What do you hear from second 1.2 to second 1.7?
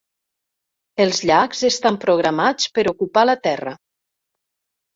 llacs